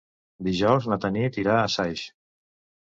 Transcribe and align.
Dijous 0.47 0.87
na 0.93 0.99
Tanit 1.05 1.39
irà 1.45 1.59
a 1.67 1.71
Saix. 1.77 2.11